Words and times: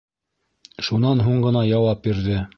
Шунан 0.87 1.23
һуң 1.29 1.45
ғына 1.47 1.65
яуап 1.69 2.05
бирҙе. 2.11 2.43